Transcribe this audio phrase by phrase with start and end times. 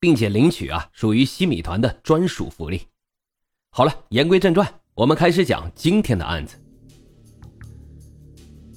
[0.00, 2.82] 并且领取啊，属于西米团的专属福利。
[3.70, 6.56] 好了，言归正传，我们开始讲今天的案子。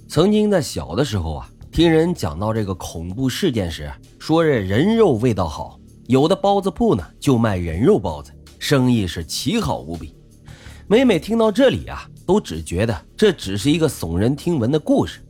[0.08, 10.14] 曾经在小的时候啊，听人讲到这个恐怖事件时，说这人肉味道好，有的包子铺呢就卖人肉包子，生意是奇好无比。
[10.88, 15.22] 每每听到这里啊，都只觉得这只是一个耸人听闻的故事，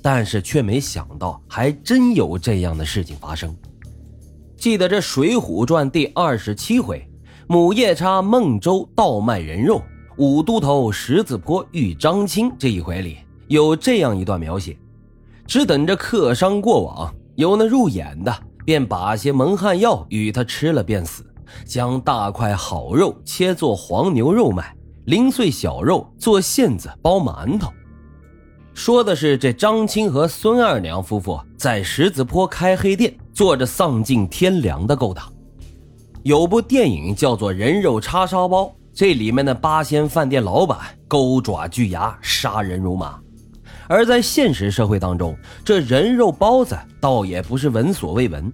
[0.00, 3.54] 但是却没想到还真有这样的事情发生。
[4.60, 7.02] 记得这《水浒传》第二十七回，
[7.46, 9.82] 母夜叉孟州倒卖人肉，
[10.18, 13.16] 五都头十字坡遇张青这一回里
[13.48, 14.76] 有这样一段描写：
[15.46, 21.24] 只等着客商过往，有那入眼的，便把些蒙汗药与他吃了便死，
[21.64, 27.72] 将大块好肉切做黄牛肉卖，零碎小肉做馅子包馒头。
[28.74, 33.16] 说的是这张青和孙二娘夫妇在十字坡开黑店。
[33.40, 35.24] 做着丧尽天良的勾当，
[36.24, 43.18] 有部电影叫做《人肉叉烧包》，这里面的八仙饭店老板钩爪巨牙，杀人如麻。
[43.88, 48.52] 而在现实社会当中，这人肉包子倒也不是闻所未闻。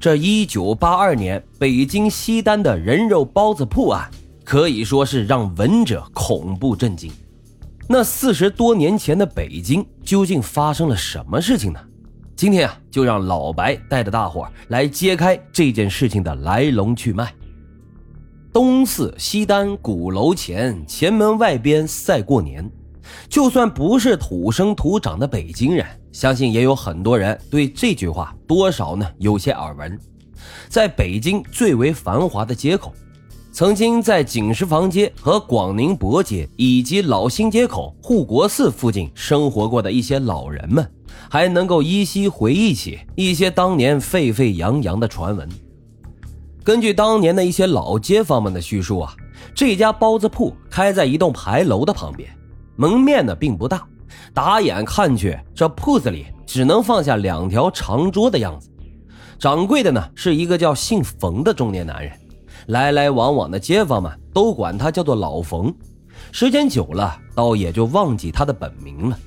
[0.00, 4.10] 这一九八二年北京西单的人肉包子铺案，
[4.42, 7.08] 可以说是让闻者恐怖震惊。
[7.88, 11.78] 那四十多年前的北京究竟发生了什么事情呢？
[12.38, 17.34] 今天啊，就让老白带着大伙来揭开这件事情的来龙去脉。
[18.52, 22.70] 东四西单鼓楼前前门外边赛过年，
[23.28, 29.98] 就算不是土生土长的北京人，相信也有很多人对这句话多少呢有些耳闻。
[30.68, 32.94] 在北京最为繁华的街口，
[33.50, 40.88] 曾经在景石坊街和广宁博街以及老新街口护国寺附近生活过的一些老人们。
[41.30, 45.48] 还能够依稀回忆起一些当年沸沸扬扬的传闻。
[46.64, 49.14] 根据当年的一些老街坊们的叙述啊，
[49.54, 52.28] 这家包子铺开在一栋牌楼的旁边，
[52.76, 53.86] 门面呢并不大，
[54.34, 58.68] 打眼看去，这铺子里只能放下两条长桌的样子。
[59.38, 62.12] 掌柜的呢是一个叫姓冯的中年男人，
[62.66, 65.72] 来来往往的街坊们都管他叫做老冯。
[66.32, 69.18] 时间久了，倒也就忘记他的本名了。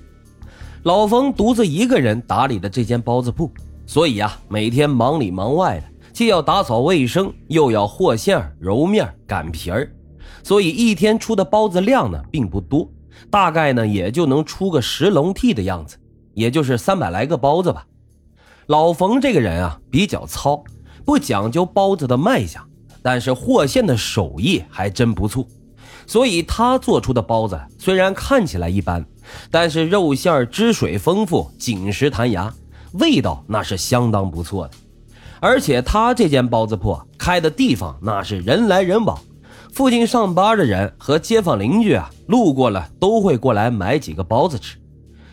[0.84, 3.52] 老冯独自一个人打理的这间包子铺，
[3.86, 9.92] 所以啊，每天忙里忙外的，既要打扫卫生，又要和馅、揉面、擀皮儿，
[10.42, 12.90] 所以一天出的包子量呢并不多，
[13.30, 15.98] 大概呢也就能出个十笼屉的样子，
[16.34, 17.86] 也就是三百来个包子吧。
[18.66, 20.64] 老冯这个人啊比较糙，
[21.06, 22.68] 不讲究包子的卖相，
[23.04, 25.46] 但是和馅的手艺还真不错。
[26.08, 29.06] 所以他做出的包子虽然看起来一般，
[29.50, 32.54] 但是肉馅汁水丰富，紧实弹牙，
[32.94, 34.74] 味道那是相当不错的。
[35.40, 39.18] 而且他这间包子铺开的地方那是人来人往，
[39.74, 44.78] 附近上班的人和街坊邻居啊，路过了都会过来买几个包子吃。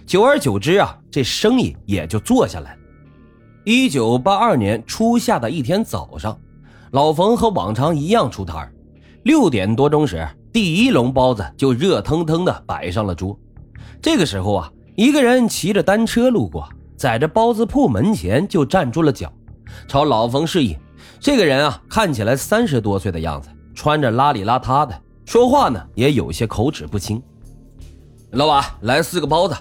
[0.06, 2.78] 久而久之啊，这生意也就做下来了。
[3.65, 6.38] 一九八二年初夏的一天早上，
[6.92, 8.72] 老冯和往常一样出摊
[9.25, 10.26] 六点多钟时。
[10.50, 13.38] 第一笼包子就热腾腾的摆上了桌。
[14.00, 19.32] 这个时候啊，一个人骑着单车路过，在这包子铺门前就站住了脚，
[19.87, 20.76] 朝老冯示意。
[21.21, 24.94] 这个人啊，看起来三十多岁的样子，穿着邋里邋遢的，
[25.25, 27.22] 说话呢也有些口齿不清。
[28.31, 29.56] 老板，来四个包子。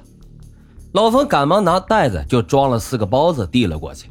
[0.93, 4.07] 老冯赶忙拿袋子就装了四个包子递了过去。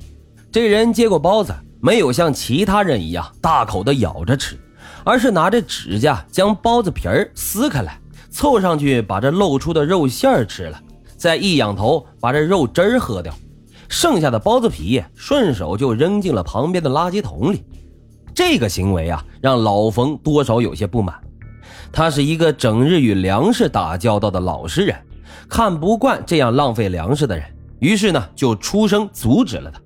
[0.50, 4.58] 这人接过包子，没有像其他人一样大口的咬着吃。
[5.04, 8.00] 而是拿着指甲将包子皮儿撕开来，
[8.36, 10.78] 凑上去把这露出的肉馅儿吃了，
[11.16, 13.32] 再一仰头把这肉汁儿喝掉，
[13.88, 17.64] 剩下的包子皮顺手就扔进了旁边的垃圾桶里。
[18.34, 21.18] 这个行为啊，让老冯多少有些不满。
[21.90, 24.94] 他是一个整日与粮食打交道的老实人，
[25.48, 27.42] 看不惯这样浪费粮食的人，
[27.78, 29.80] 于是呢就出声阻止了他。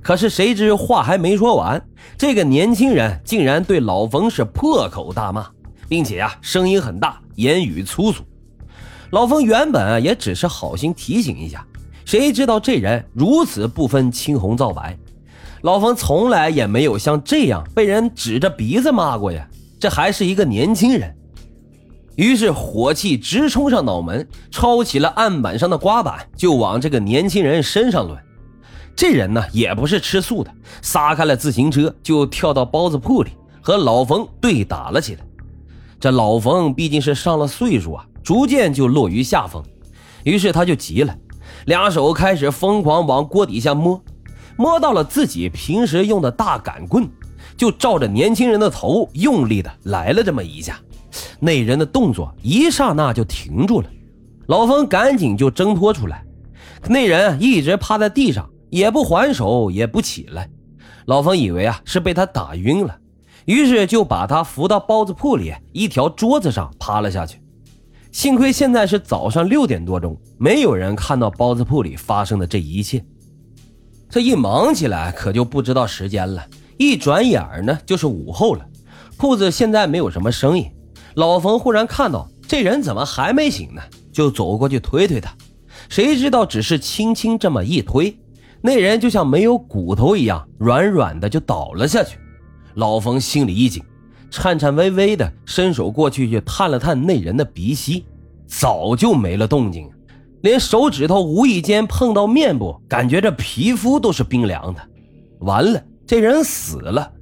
[0.00, 1.78] 可是谁知话还没说完，
[2.16, 5.46] 这个年轻人竟然对老冯是破口大骂，
[5.86, 8.22] 并且啊声音很大，言语粗俗。
[9.10, 11.66] 老冯原本啊也只是好心提醒一下，
[12.04, 14.96] 谁知道这人如此不分青红皂白。
[15.62, 19.46] 老冯从来也没有像这样被人指着鼻子骂过呀，
[19.78, 21.14] 这还是一个年轻人。
[22.16, 28.16] 于是火气直冲上脑门，抄起了案板上的刮板，就往这个年轻人身上抡。
[28.94, 30.50] 这人呢也不是吃素的，
[30.82, 33.30] 撒开了自行车就跳到包子铺里，
[33.62, 35.24] 和老冯对打了起来。
[36.00, 39.62] 这老冯毕竟是上了岁数啊，逐渐就落于下风，
[40.24, 41.14] 于是他就急了，
[41.66, 44.02] 两手开始疯狂往锅底下摸，
[44.56, 47.06] 摸到了自己平时用的大杆棍，
[47.54, 50.80] 就照着年轻人的头用力的来了这么一下。
[51.38, 53.90] 那人的动作一刹那就停住了，
[54.46, 56.24] 老冯赶紧就挣脱出来，
[56.88, 60.48] 那人一直趴在地上，也不还手，也不起来。
[61.04, 62.96] 老冯以为啊是被他打晕了，
[63.50, 67.40] 于是就把他扶到包子铺里一条桌子上趴了下去。
[68.12, 73.04] 幸亏现在是早上六点多钟，没有人看到包子铺里发生的这一切。
[74.08, 76.46] 这一忙起来可就不知道时间了，
[76.78, 78.64] 一转眼呢就是午后了，
[79.16, 80.70] 铺子现在没有什么生意。
[81.16, 83.82] 老冯忽然看到这人怎么还没醒呢，
[84.12, 85.34] 就走过去推推他。
[85.88, 88.16] 谁知道只是轻轻这么一推，
[88.62, 92.16] 那人就像没有骨头一样软软的就倒了下去。
[92.74, 93.82] 老冯心里一紧，
[94.30, 98.04] 颤颤巍巍的伸手过去去探了探那人的鼻息，
[98.46, 99.90] 早就没了动静，
[100.42, 104.80] 连手指头无意间碰到面部，感觉这皮肤都是冰凉的。
[105.40, 107.12] 完了，这人死了。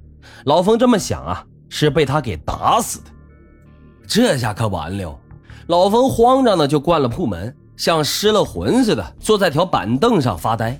[0.44, 3.04] 老冯这么想啊，是被他给打死的。
[4.06, 5.18] 这下可完了，
[5.66, 10.78] 老冯慌张的就关了铺门，像失了魂似的坐在条板凳上发呆。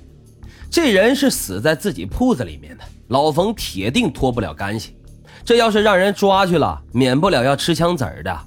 [0.69, 4.95] 这人是死在自己铺子里面的，老冯铁定脱不了干系。
[5.43, 8.39] 这要是让人抓去了，免不了要吃枪子儿的。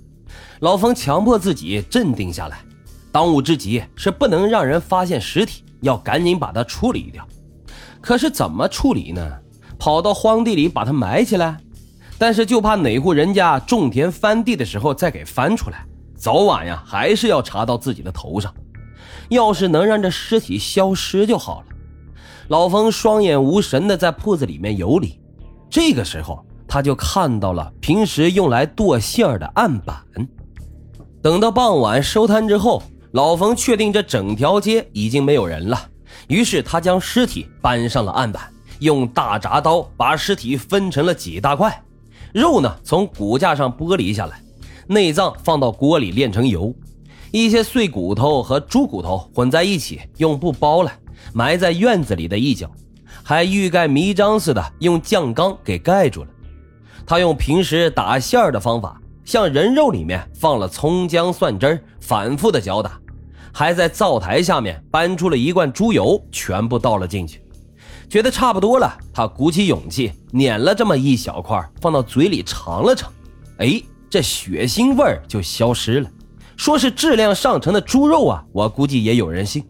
[0.60, 2.58] 老冯强迫自己镇定下来，
[3.10, 7.26] 当务之急是不能让人发现尸体，要赶紧把它处理掉。
[8.00, 9.38] 可是怎么处理呢？
[9.78, 11.56] 跑到荒地里把它埋起来？
[12.16, 18.54] 但是就怕哪户人家种田翻地的时候再给翻出来，早晚呀还是要查到自己的头上。
[19.28, 21.66] 要是能让这尸体消失就好了。
[22.52, 25.18] 老冯双眼无神的在铺子里面游离，
[25.70, 29.96] 这个时候他就看到了平时用来剁馅儿的案板。
[31.22, 32.82] 等到傍晚收摊之后，
[33.12, 35.80] 老冯确定这整条街已经没有人了，
[36.28, 38.42] 于是他将尸体搬上了案板，
[38.80, 41.82] 用大铡刀把尸体分成了几大块。
[42.34, 44.38] 肉呢，从骨架上剥离下来，
[44.86, 46.70] 内脏放到锅里炼成油，
[47.30, 50.92] 一些碎骨头和猪骨头混在一起，用布包了，
[51.32, 52.70] 埋在院子里的一角，
[53.22, 56.28] 还欲盖弥彰似的用酱缸给盖住了。
[57.06, 62.98] 他用平时打馅儿的方法，向人肉里面放了葱姜蒜汁儿，反复的搅打，
[63.52, 67.42] 还在灶台下面搬出了一罐猪油，全部倒了进去。
[68.08, 73.10] 觉得差不多了，他鼓起勇气碾了这么一小块，放到嘴里尝了尝，
[73.58, 76.10] 哎，这血腥味儿就消失了。
[76.56, 79.64] 说是质量上乘的猪肉啊，我估计也有人信。